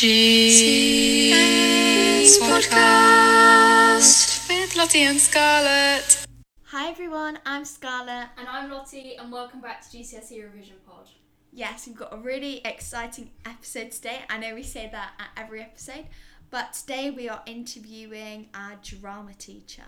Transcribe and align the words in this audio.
GCS 0.00 1.34
Podcast 2.38 4.48
with 4.48 4.76
Lottie 4.76 5.02
and 5.02 5.18
Scarlett. 5.18 6.24
Hi 6.66 6.88
everyone, 6.88 7.40
I'm 7.44 7.64
Scarlett. 7.64 8.28
And 8.38 8.46
I'm 8.46 8.70
Lottie, 8.70 9.16
and 9.16 9.32
welcome 9.32 9.60
back 9.60 9.82
to 9.82 9.88
GCSE 9.96 10.40
Revision 10.40 10.76
Pod. 10.86 11.08
Yes, 11.52 11.88
we've 11.88 11.96
got 11.96 12.14
a 12.14 12.16
really 12.16 12.60
exciting 12.64 13.32
episode 13.44 13.90
today. 13.90 14.20
I 14.30 14.38
know 14.38 14.54
we 14.54 14.62
say 14.62 14.88
that 14.92 15.14
at 15.18 15.30
every 15.36 15.62
episode, 15.62 16.06
but 16.48 16.74
today 16.74 17.10
we 17.10 17.28
are 17.28 17.42
interviewing 17.44 18.50
our 18.54 18.76
drama 18.80 19.34
teacher. 19.34 19.82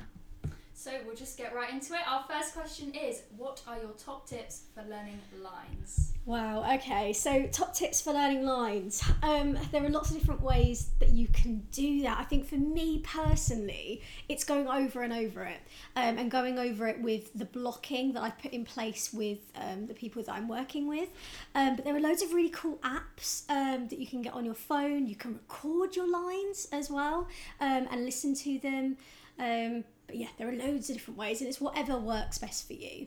So 0.81 0.93
we'll 1.05 1.15
just 1.15 1.37
get 1.37 1.55
right 1.55 1.71
into 1.71 1.93
it. 1.93 2.01
Our 2.09 2.25
first 2.27 2.55
question 2.55 2.95
is 2.95 3.21
What 3.37 3.61
are 3.69 3.77
your 3.77 3.91
top 3.99 4.27
tips 4.27 4.63
for 4.75 4.81
learning 4.81 5.21
lines? 5.43 6.15
Wow, 6.25 6.65
okay. 6.77 7.13
So, 7.13 7.47
top 7.53 7.75
tips 7.75 8.01
for 8.01 8.15
learning 8.15 8.47
lines. 8.47 9.05
Um, 9.23 9.59
there 9.73 9.85
are 9.85 9.91
lots 9.91 10.11
of 10.11 10.19
different 10.19 10.41
ways 10.41 10.89
that 10.99 11.11
you 11.11 11.29
can 11.29 11.67
do 11.71 12.01
that. 12.05 12.19
I 12.19 12.25
think 12.25 12.47
for 12.47 12.55
me 12.55 13.03
personally, 13.05 14.01
it's 14.31 14.43
going 14.43 14.69
over 14.69 15.03
and 15.03 15.13
over 15.13 15.45
it 15.45 15.61
um, 15.97 16.17
and 16.17 16.31
going 16.31 16.59
over 16.59 16.87
it 16.87 16.99
with 17.03 17.31
the 17.35 17.45
blocking 17.45 18.15
that 18.15 18.23
I 18.23 18.31
put 18.31 18.53
in 18.53 18.65
place 18.65 19.13
with 19.13 19.41
um, 19.57 19.87
the 19.87 19.93
people 19.93 20.23
that 20.23 20.33
I'm 20.33 20.49
working 20.49 20.89
with. 20.89 21.11
Um, 21.55 21.77
but 21.77 21.85
there 21.85 21.95
are 21.95 22.01
loads 22.01 22.23
of 22.23 22.33
really 22.33 22.49
cool 22.49 22.79
apps 22.79 23.45
um, 23.51 23.89
that 23.89 23.99
you 23.99 24.07
can 24.07 24.23
get 24.23 24.33
on 24.33 24.47
your 24.47 24.55
phone. 24.55 25.07
You 25.07 25.17
can 25.17 25.35
record 25.35 25.95
your 25.95 26.11
lines 26.11 26.69
as 26.73 26.91
well 26.91 27.29
um, 27.61 27.87
and 27.91 28.07
listen 28.07 28.35
to 28.37 28.59
them. 28.61 28.97
But 30.11 30.19
yeah, 30.19 30.27
there 30.39 30.49
are 30.49 30.53
loads 30.53 30.91
of 30.91 30.97
different 30.97 31.19
ways, 31.19 31.41
and 31.41 31.49
it's 31.49 31.61
whatever 31.61 31.97
works 31.97 32.37
best 32.37 32.67
for 32.67 32.73
you. 32.73 33.07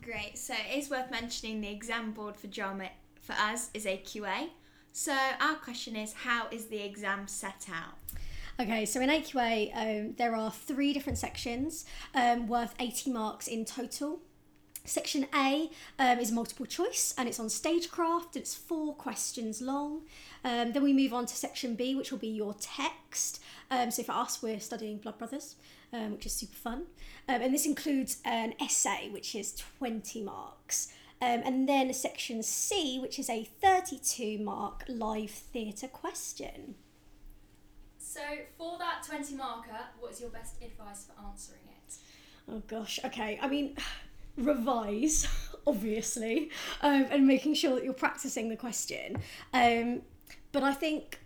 Great, 0.00 0.38
so 0.38 0.54
it 0.54 0.78
is 0.78 0.88
worth 0.88 1.10
mentioning 1.10 1.60
the 1.60 1.68
exam 1.68 2.12
board 2.12 2.36
for 2.36 2.46
drama 2.46 2.90
for 3.20 3.32
us 3.32 3.68
is 3.74 3.84
AQA. 3.84 4.50
So, 4.92 5.16
our 5.40 5.56
question 5.56 5.96
is 5.96 6.12
how 6.12 6.46
is 6.52 6.66
the 6.66 6.80
exam 6.80 7.26
set 7.26 7.66
out? 7.74 7.94
Okay, 8.60 8.86
so 8.86 9.00
in 9.00 9.08
AQA, 9.10 9.72
um, 9.74 10.14
there 10.16 10.36
are 10.36 10.52
three 10.52 10.92
different 10.92 11.18
sections 11.18 11.84
um, 12.14 12.46
worth 12.46 12.76
80 12.78 13.10
marks 13.10 13.48
in 13.48 13.64
total. 13.64 14.20
Section 14.84 15.26
A 15.34 15.70
um, 15.98 16.18
is 16.18 16.32
multiple 16.32 16.66
choice 16.66 17.14
and 17.18 17.28
it's 17.28 17.38
on 17.38 17.48
stagecraft 17.48 18.36
and 18.36 18.42
it's 18.42 18.54
four 18.54 18.94
questions 18.94 19.60
long. 19.60 20.02
Um, 20.44 20.72
then 20.72 20.82
we 20.82 20.92
move 20.92 21.12
on 21.12 21.26
to 21.26 21.34
section 21.34 21.74
B, 21.74 21.94
which 21.94 22.10
will 22.10 22.18
be 22.18 22.28
your 22.28 22.54
text. 22.60 23.42
Um, 23.70 23.90
so 23.90 24.02
for 24.02 24.12
us, 24.12 24.42
we're 24.42 24.60
studying 24.60 24.98
Blood 24.98 25.18
Brothers, 25.18 25.56
um, 25.92 26.12
which 26.12 26.26
is 26.26 26.32
super 26.32 26.56
fun. 26.56 26.86
Um, 27.28 27.42
and 27.42 27.52
this 27.54 27.66
includes 27.66 28.18
an 28.24 28.54
essay, 28.60 29.10
which 29.10 29.34
is 29.34 29.52
20 29.78 30.22
marks. 30.22 30.92
Um, 31.20 31.42
and 31.44 31.68
then 31.68 31.92
section 31.92 32.42
C, 32.42 32.98
which 33.00 33.18
is 33.18 33.28
a 33.28 33.44
32 33.44 34.38
mark 34.38 34.84
live 34.88 35.30
theatre 35.30 35.88
question. 35.88 36.76
So, 37.98 38.20
for 38.56 38.78
that 38.78 39.02
20 39.06 39.34
marker, 39.34 39.80
what 39.98 40.12
is 40.12 40.20
your 40.20 40.30
best 40.30 40.54
advice 40.62 41.06
for 41.06 41.14
answering 41.28 41.60
it? 41.66 41.94
Oh 42.50 42.62
gosh, 42.66 42.98
okay. 43.04 43.38
I 43.42 43.48
mean, 43.48 43.76
revise, 44.38 45.26
obviously, 45.66 46.50
um, 46.80 47.06
and 47.10 47.26
making 47.26 47.54
sure 47.54 47.74
that 47.74 47.84
you're 47.84 47.92
practicing 47.92 48.48
the 48.48 48.56
question. 48.56 49.18
Um, 49.52 50.02
but 50.52 50.62
I 50.62 50.72
think 50.72 51.20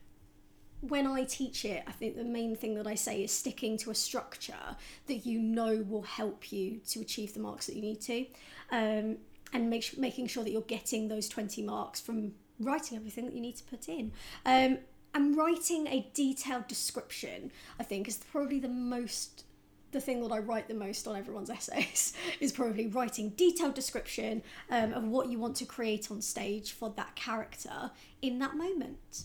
when 0.81 1.07
I 1.07 1.25
teach 1.25 1.65
it, 1.65 1.85
I 1.87 1.93
think 1.93 2.17
the 2.17 2.25
main 2.25 2.57
thing 2.57 2.75
that 2.75 2.87
I 2.87 2.97
say 2.97 3.23
is 3.23 3.31
sticking 3.31 3.79
to 3.79 3.91
a 3.91 3.95
structure 3.95 4.77
that 5.07 5.25
you 5.25 5.39
know 5.39 5.85
will 5.89 6.03
help 6.03 6.53
you 6.53 6.81
to 6.89 7.01
achieve 7.01 7.35
the 7.35 7.41
marks 7.41 7.67
that 7.67 7.77
you 7.77 7.83
need 7.83 8.01
to, 8.03 8.27
um, 8.73 9.19
and 9.53 9.71
make, 9.71 9.97
making 9.97 10.27
sure 10.27 10.43
that 10.43 10.51
you're 10.51 10.63
getting 10.63 11.09
those 11.09 11.29
20 11.29 11.63
marks 11.63 12.01
from 12.01 12.33
writing 12.59 12.97
everything 12.97 13.27
that 13.27 13.35
you 13.35 13.41
need 13.41 13.57
to 13.57 13.65
put 13.65 13.89
in. 13.89 14.13
Um, 14.45 14.79
and 15.15 15.37
writing 15.37 15.87
a 15.89 16.11
detailed 16.15 16.67
description, 16.69 17.53
I 17.79 17.83
think, 17.83 18.09
is 18.09 18.17
probably 18.31 18.59
the 18.59 18.69
most 18.69 19.45
the 19.93 20.01
thing 20.01 20.21
that 20.23 20.33
I 20.33 20.39
write 20.39 20.69
the 20.69 20.75
most 20.75 21.07
on 21.07 21.17
everyone's 21.17 21.51
essays 21.51 22.15
is 22.41 22.51
probably 22.51 22.87
writing 22.87 23.31
detailed 23.31 23.75
description 23.75 24.43
um, 24.71 24.93
of 24.93 25.05
what 25.05 25.29
you 25.29 25.39
want 25.39 25.57
to 25.57 25.65
create 25.65 26.11
on 26.11 26.21
stage 26.21 26.73
for 26.73 26.93
that 26.97 27.15
character 27.15 27.91
in 28.21 28.39
that 28.41 28.57
moment. 28.57 29.25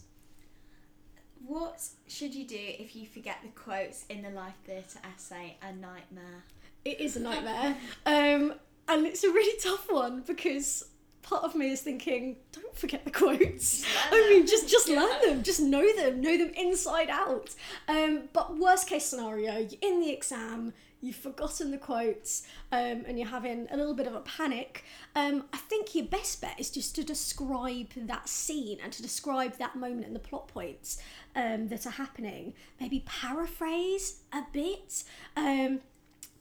What 1.45 1.81
should 2.07 2.35
you 2.35 2.45
do 2.45 2.59
if 2.59 2.95
you 2.95 3.07
forget 3.07 3.37
the 3.41 3.49
quotes 3.49 4.05
in 4.09 4.21
the 4.21 4.29
live 4.29 4.55
theatre 4.65 4.99
essay? 5.15 5.57
A 5.61 5.71
nightmare. 5.71 6.43
It 6.83 6.99
is 6.99 7.15
a 7.15 7.21
nightmare, 7.21 7.77
um, 8.05 8.53
and 8.87 9.05
it's 9.05 9.23
a 9.23 9.29
really 9.29 9.59
tough 9.59 9.89
one 9.89 10.21
because 10.21 10.85
part 11.27 11.43
of 11.43 11.55
me 11.55 11.71
is 11.71 11.81
thinking, 11.81 12.37
don't 12.53 12.75
forget 12.75 13.03
the 13.03 13.11
quotes. 13.11 13.85
I 14.11 14.29
mean, 14.29 14.47
just 14.47 14.69
just 14.69 14.87
learn 14.87 15.21
them, 15.21 15.43
just 15.43 15.59
know 15.59 15.85
them, 15.95 16.21
know 16.21 16.37
them 16.37 16.51
inside 16.55 17.09
out. 17.09 17.53
Um, 17.87 18.29
but 18.33 18.57
worst 18.57 18.87
case 18.87 19.05
scenario, 19.05 19.57
you're 19.57 19.79
in 19.81 19.99
the 19.99 20.11
exam, 20.11 20.73
you've 21.01 21.15
forgotten 21.17 21.71
the 21.71 21.77
quotes, 21.77 22.47
um, 22.71 23.03
and 23.07 23.19
you're 23.19 23.27
having 23.27 23.67
a 23.71 23.77
little 23.77 23.93
bit 23.93 24.07
of 24.07 24.15
a 24.15 24.21
panic. 24.21 24.85
Um, 25.15 25.45
I 25.51 25.57
think 25.57 25.93
your 25.93 26.05
best 26.05 26.39
bet 26.41 26.59
is 26.59 26.69
just 26.69 26.95
to 26.95 27.03
describe 27.03 27.89
that 27.95 28.29
scene 28.29 28.79
and 28.81 28.93
to 28.93 29.01
describe 29.01 29.57
that 29.57 29.75
moment 29.75 30.05
and 30.07 30.15
the 30.15 30.19
plot 30.19 30.47
points 30.47 31.01
um, 31.35 31.67
that 31.67 31.85
are 31.85 31.91
happening. 31.91 32.53
Maybe 32.79 33.03
paraphrase 33.05 34.21
a 34.31 34.43
bit. 34.53 35.03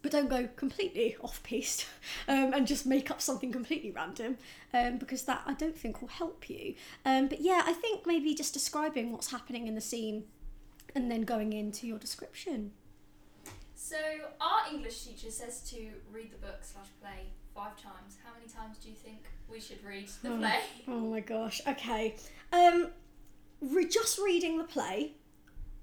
But 0.07 0.13
don't 0.13 0.31
go 0.31 0.49
completely 0.55 1.17
off 1.25 1.43
piste 1.43 1.85
um, 2.29 2.53
and 2.55 2.65
just 2.65 2.87
make 2.87 3.11
up 3.11 3.21
something 3.21 3.51
completely 3.51 3.91
random 3.91 4.39
um, 4.73 4.99
because 4.99 5.23
that 5.25 5.43
I 5.47 5.55
don't 5.55 5.77
think 5.77 6.01
will 6.01 6.07
help 6.07 6.49
you. 6.49 6.77
Um, 7.05 7.27
but 7.27 7.41
yeah, 7.41 7.65
I 7.67 7.73
think 7.73 8.07
maybe 8.07 8.33
just 8.33 8.55
describing 8.55 9.11
what's 9.11 9.33
happening 9.33 9.67
in 9.67 9.75
the 9.75 9.81
scene 9.81 10.23
and 10.95 11.11
then 11.11 11.23
going 11.23 11.53
into 11.53 11.89
your 11.89 11.99
description. 11.99 12.71
So, 13.75 13.97
our 14.41 14.73
English 14.73 15.03
teacher 15.03 15.29
says 15.33 15.69
to 15.71 15.89
read 16.13 16.31
the 16.31 16.39
book 16.39 16.61
slash 16.63 16.87
play 17.01 17.27
five 17.53 17.77
times. 17.77 18.19
How 18.25 18.33
many 18.33 18.47
times 18.49 18.79
do 18.79 18.89
you 18.89 18.95
think 18.95 19.25
we 19.51 19.59
should 19.59 19.83
read 19.83 20.09
the 20.23 20.35
Oh. 20.35 20.39
play? 20.39 20.61
Oh 20.87 21.01
my 21.01 21.19
gosh. 21.19 21.61
Okay. 21.67 22.15
Um, 22.53 22.91
re- 23.61 23.89
just 23.89 24.21
reading 24.21 24.57
the 24.59 24.65
play 24.65 25.15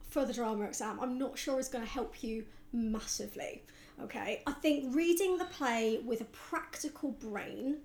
for 0.10 0.24
the 0.24 0.32
drama 0.32 0.64
exam, 0.64 0.98
I'm 1.02 1.18
not 1.18 1.38
sure 1.38 1.60
is 1.60 1.68
going 1.68 1.84
to 1.84 1.92
help 1.92 2.24
you 2.24 2.46
massively. 2.72 3.64
Okay. 4.02 4.42
I 4.48 4.52
think 4.52 4.96
reading 4.96 5.38
the 5.38 5.46
play 5.46 6.00
with 6.04 6.22
a 6.22 6.26
practical 6.26 7.12
brain 7.12 7.78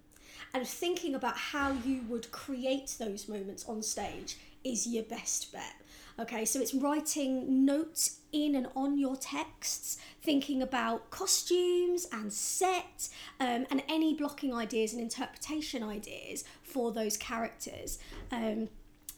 and 0.55 0.67
thinking 0.67 1.15
about 1.15 1.37
how 1.37 1.73
you 1.85 2.03
would 2.09 2.31
create 2.31 2.97
those 2.99 3.29
moments 3.29 3.69
on 3.69 3.83
stage 3.83 4.39
is 4.65 4.87
your 4.87 5.05
best 5.05 5.53
bet. 5.53 5.75
Okay, 6.21 6.45
so 6.45 6.61
it's 6.61 6.75
writing 6.75 7.65
notes 7.65 8.19
in 8.33 8.57
and 8.57 8.67
on 8.75 8.99
your 8.99 9.15
texts, 9.15 9.99
thinking 10.21 10.61
about 10.61 11.11
costumes 11.11 12.09
and 12.13 12.33
set, 12.33 13.09
um, 13.39 13.67
and 13.71 13.85
any 13.89 14.15
blocking 14.15 14.53
ideas 14.53 14.93
and 14.93 15.01
interpretation 15.01 15.83
ideas 15.83 16.43
for 16.63 16.91
those 16.91 17.17
characters. 17.17 17.99
Um, 18.33 18.69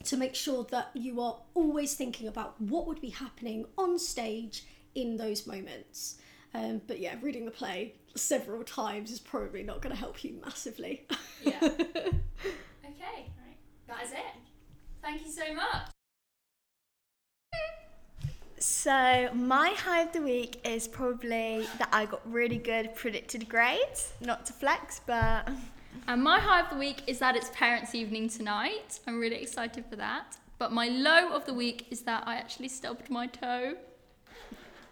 to 0.05 0.17
make 0.17 0.35
sure 0.35 0.65
that 0.65 0.91
you 0.95 1.21
are 1.21 1.37
always 1.55 1.95
thinking 1.95 2.27
about 2.27 2.59
what 2.61 2.87
would 2.87 3.01
be 3.03 3.11
happening 3.11 3.67
on 3.77 3.99
stage 3.99 4.65
in 4.95 5.19
those 5.19 5.47
moments. 5.47 6.17
Um, 6.55 6.81
but 6.87 6.99
yeah, 6.99 7.15
reading 7.23 7.45
the 7.45 7.51
play 7.51 7.95
several 8.17 8.65
times 8.65 9.11
is 9.11 9.21
probably 9.21 9.63
not 9.63 9.81
going 9.81 9.95
to 9.95 9.99
help 9.99 10.25
you 10.25 10.41
massively. 10.45 11.07
Yeah. 11.45 11.61
Okay, 12.83 13.31
right. 13.39 13.57
That 13.87 14.05
is 14.05 14.13
it. 14.13 14.19
Thank 15.01 15.25
you 15.25 15.31
so 15.31 15.55
much. 15.55 15.89
So, 18.59 19.31
my 19.33 19.71
high 19.71 20.03
of 20.03 20.13
the 20.13 20.21
week 20.21 20.61
is 20.67 20.87
probably 20.87 21.67
that 21.79 21.89
I 21.93 22.05
got 22.05 22.21
really 22.31 22.59
good 22.59 22.95
predicted 22.95 23.49
grades. 23.49 24.13
Not 24.21 24.45
to 24.47 24.53
flex, 24.53 25.01
but 25.07 25.49
And 26.07 26.23
my 26.23 26.41
high 26.41 26.61
of 26.61 26.71
the 26.71 26.77
week 26.77 27.03
is 27.07 27.19
that 27.19 27.37
it's 27.37 27.51
parents' 27.51 27.95
evening 27.95 28.29
tonight. 28.29 29.01
I'm 29.07 29.21
really 29.21 29.37
excited 29.37 29.85
for 29.87 29.97
that. 29.97 30.37
But 30.59 30.73
my 30.73 30.89
low 30.89 31.33
of 31.33 31.47
the 31.47 31.55
week 31.55 31.87
is 31.91 32.03
that 32.03 32.25
I 32.27 32.37
actually 32.37 32.69
stubbed 32.69 33.11
my 33.11 33.27
toe. 33.27 33.77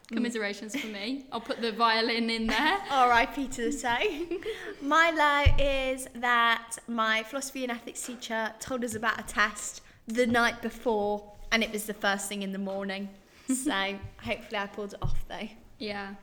Commiserations 0.09 0.75
for 0.75 0.87
me. 0.87 1.27
I'll 1.31 1.41
put 1.41 1.61
the 1.61 1.73
violin 1.73 2.31
in 2.31 2.47
there. 2.47 2.79
RIP 2.91 3.51
to 3.53 3.71
the 3.71 3.79
toe. 3.79 4.41
my 4.83 5.11
low 5.11 5.65
is 5.65 6.09
that 6.15 6.79
my 6.89 7.23
philosophy 7.25 7.63
and 7.65 7.73
ethics 7.73 8.03
teacher 8.03 8.53
told 8.59 8.85
us 8.85 8.95
about 8.95 9.21
a 9.21 9.23
test 9.25 9.83
the 10.07 10.27
night 10.27 10.63
before, 10.63 11.33
and 11.53 11.63
it 11.63 11.71
was 11.71 11.85
the 11.85 11.95
first 11.95 12.29
thing 12.29 12.43
in 12.43 12.53
the 12.53 12.59
morning. 12.59 13.09
So, 13.49 13.99
hopefully, 14.23 14.59
I 14.59 14.67
pulled 14.67 14.93
it 14.93 14.99
off 15.01 15.25
though. 15.27 15.49
Yeah. 15.79 16.17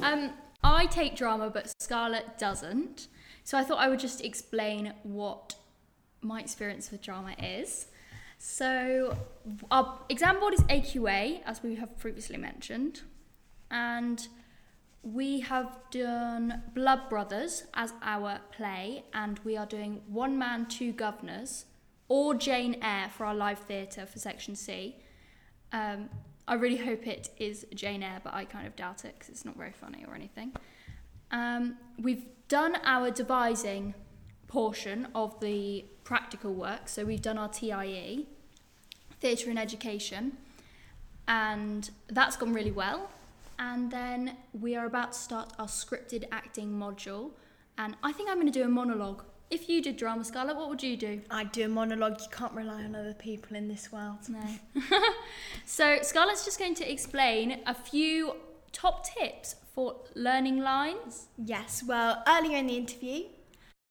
Um, 0.00 0.32
I 0.62 0.86
take 0.86 1.14
drama, 1.14 1.50
but 1.50 1.70
Scarlett 1.78 2.38
doesn't. 2.38 3.08
So 3.44 3.58
I 3.58 3.64
thought 3.64 3.78
I 3.78 3.88
would 3.88 4.00
just 4.00 4.24
explain 4.24 4.94
what 5.02 5.56
my 6.22 6.40
experience 6.40 6.90
with 6.90 7.02
drama 7.02 7.34
is. 7.38 7.86
So 8.38 9.16
our 9.70 9.98
exam 10.08 10.40
board 10.40 10.54
is 10.54 10.60
AQA, 10.62 11.42
as 11.44 11.62
we 11.62 11.74
have 11.76 11.98
previously 11.98 12.38
mentioned, 12.38 13.02
and 13.74 14.28
we 15.02 15.40
have 15.40 15.76
done 15.90 16.62
Blood 16.74 17.10
Brothers 17.10 17.64
as 17.74 17.92
our 18.02 18.38
play, 18.52 19.04
and 19.12 19.38
we 19.44 19.56
are 19.56 19.66
doing 19.66 20.00
One 20.06 20.38
Man, 20.38 20.64
Two 20.64 20.94
Guvnors, 20.94 21.64
or 22.08 22.34
Jane 22.34 22.78
Eyre 22.80 23.10
for 23.10 23.26
our 23.26 23.34
live 23.34 23.58
theatre 23.58 24.06
for 24.06 24.18
section 24.18 24.54
C. 24.54 24.96
Um, 25.72 26.08
I 26.46 26.54
really 26.54 26.76
hope 26.76 27.06
it 27.06 27.30
is 27.38 27.66
Jane 27.74 28.02
Eyre, 28.02 28.20
but 28.22 28.32
I 28.32 28.44
kind 28.44 28.66
of 28.66 28.76
doubt 28.76 29.04
it 29.04 29.14
because 29.18 29.28
it's 29.28 29.44
not 29.44 29.56
very 29.56 29.72
funny 29.72 30.04
or 30.06 30.14
anything. 30.14 30.52
Um, 31.32 31.76
we've 31.98 32.24
done 32.48 32.76
our 32.84 33.10
devising 33.10 33.94
portion 34.46 35.08
of 35.14 35.38
the 35.40 35.84
practical 36.04 36.54
work, 36.54 36.88
so 36.88 37.04
we've 37.04 37.22
done 37.22 37.38
our 37.38 37.48
TIE, 37.48 38.26
Theatre 39.20 39.50
and 39.50 39.58
Education, 39.58 40.36
and 41.26 41.90
that's 42.08 42.36
gone 42.36 42.52
really 42.52 42.70
well. 42.70 43.10
And 43.58 43.90
then 43.90 44.36
we 44.52 44.76
are 44.76 44.86
about 44.86 45.12
to 45.12 45.18
start 45.18 45.52
our 45.58 45.66
scripted 45.66 46.24
acting 46.32 46.70
module, 46.70 47.30
and 47.78 47.96
I 48.02 48.12
think 48.12 48.28
I'm 48.28 48.36
going 48.36 48.46
to 48.46 48.52
do 48.52 48.64
a 48.64 48.68
monologue. 48.68 49.22
If 49.50 49.68
you 49.68 49.82
did 49.82 49.96
drama, 49.96 50.24
Scarlett, 50.24 50.56
what 50.56 50.68
would 50.68 50.82
you 50.82 50.96
do? 50.96 51.20
I'd 51.30 51.52
do 51.52 51.64
a 51.64 51.68
monologue. 51.68 52.20
You 52.20 52.28
can't 52.30 52.52
rely 52.52 52.82
on 52.82 52.94
other 52.94 53.14
people 53.14 53.56
in 53.56 53.68
this 53.68 53.92
world. 53.92 54.18
No. 54.28 54.40
so 55.64 55.98
Scarlett's 56.02 56.44
just 56.44 56.58
going 56.58 56.74
to 56.76 56.90
explain 56.90 57.60
a 57.66 57.74
few 57.74 58.36
top 58.72 59.06
tips 59.06 59.56
for 59.74 59.96
learning 60.14 60.60
lines. 60.60 61.26
Yes, 61.36 61.82
well, 61.86 62.22
earlier 62.26 62.58
in 62.58 62.66
the 62.66 62.76
interview, 62.76 63.24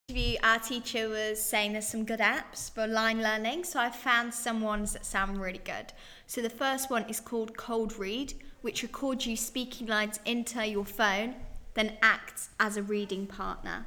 interview, 0.10 0.38
our 0.44 0.60
teacher 0.60 1.08
was 1.08 1.42
saying 1.42 1.72
there's 1.72 1.88
some 1.88 2.04
good 2.04 2.20
apps 2.20 2.70
for 2.70 2.86
line 2.86 3.24
learning, 3.24 3.64
so 3.64 3.80
I 3.80 3.90
found 3.90 4.34
some 4.34 4.60
ones 4.60 4.92
that 4.92 5.06
sound 5.06 5.42
really 5.42 5.62
good. 5.64 5.94
So 6.28 6.42
the 6.42 6.50
first 6.50 6.92
one 6.92 7.06
is 7.08 7.22
called 7.22 7.56
Cold 7.56 7.98
Read, 7.98 8.34
which 8.62 8.84
records 8.84 9.26
you 9.26 9.38
speaking 9.38 9.88
lines 9.88 10.20
into 10.26 10.68
your 10.68 10.84
phone, 10.84 11.36
then 11.74 11.94
acts 12.02 12.50
as 12.60 12.76
a 12.76 12.84
reading 12.84 13.26
partner. 13.26 13.86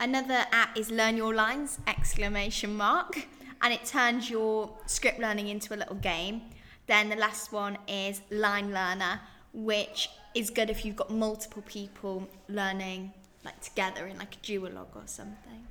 Another 0.00 0.46
app 0.50 0.78
is 0.78 0.90
Learn 0.90 1.16
Your 1.16 1.34
Lines 1.34 1.78
exclamation 1.86 2.74
mark, 2.74 3.28
and 3.60 3.72
it 3.72 3.84
turns 3.84 4.30
your 4.30 4.72
script 4.86 5.20
learning 5.20 5.48
into 5.48 5.74
a 5.74 5.76
little 5.76 5.96
game. 5.96 6.40
Then 6.86 7.10
the 7.10 7.16
last 7.16 7.52
one 7.52 7.76
is 7.86 8.22
Line 8.30 8.72
Learner, 8.72 9.20
which 9.52 10.08
is 10.34 10.48
good 10.48 10.70
if 10.70 10.86
you've 10.86 10.96
got 10.96 11.10
multiple 11.10 11.62
people 11.66 12.28
learning 12.48 13.12
like 13.44 13.60
together 13.60 14.06
in 14.06 14.18
like 14.18 14.34
a 14.34 14.38
duologue 14.38 14.94
or 14.94 15.02
something. 15.06 15.66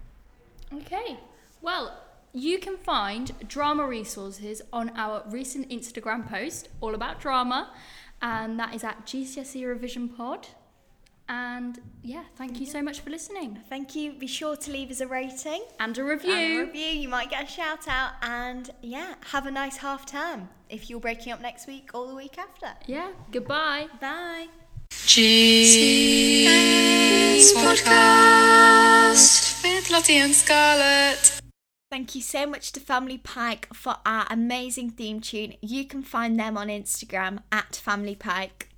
Okay. 0.74 1.18
Well, 1.62 1.98
you 2.34 2.58
can 2.60 2.78
find 2.78 3.32
drama 3.48 3.86
resources 3.86 4.62
on 4.72 4.92
our 4.96 5.24
recent 5.30 5.70
Instagram 5.70 6.28
post 6.28 6.70
all 6.82 6.96
about 6.96 7.20
drama, 7.20 7.72
and 8.22 8.60
that 8.60 8.74
is 8.74 8.84
at 8.84 9.06
GCSE 9.06 9.68
Revision 9.68 10.10
Pod. 10.10 10.48
And 11.30 11.80
yeah, 12.02 12.24
thank 12.36 12.60
you 12.60 12.66
so 12.66 12.82
much 12.82 13.00
for 13.00 13.10
listening 13.10 13.60
Thank 13.70 13.96
you. 13.96 14.12
Be 14.12 14.28
sure 14.28 14.58
to 14.58 14.72
leave 14.72 14.92
us 14.92 15.00
a 15.00 15.08
rating 15.08 15.64
and 15.80 15.98
a 15.98 16.02
and 16.02 16.10
review. 16.10 16.34
a 16.34 16.66
review. 16.66 17.00
You 17.02 17.08
might 17.08 17.30
get 17.30 17.46
a 17.46 17.48
shout 17.48 17.88
out. 17.88 18.14
And 18.22 18.70
yeah, 18.82 19.16
have 19.32 19.46
a 19.46 19.52
nice 19.52 19.78
half 19.78 20.06
term 20.06 20.50
if 20.70 20.90
you're 20.90 21.00
breaking 21.00 21.32
up 21.32 21.42
next 21.42 21.66
week 21.66 21.92
or 21.94 22.08
the 22.08 22.16
week 22.16 22.38
after. 22.38 22.74
Yeah, 22.88 23.12
goodbye. 23.32 23.88
Bye. 24.02 24.48
Podcast 27.34 29.14
with 29.64 29.90
Lottie 29.90 30.18
and 30.18 30.36
Scarlett. 30.36 31.42
Thank 31.90 32.14
you 32.14 32.22
so 32.22 32.46
much 32.46 32.72
to 32.74 32.80
Family 32.80 33.18
Pike 33.18 33.68
for 33.74 33.96
our 34.06 34.28
amazing 34.30 34.92
theme 34.92 35.20
tune. 35.20 35.56
You 35.60 35.86
can 35.86 36.04
find 36.04 36.40
them 36.40 36.58
on 36.58 36.68
Instagram 36.68 37.40
at 37.52 37.76
Family 37.76 38.14
Pike. 38.14 38.70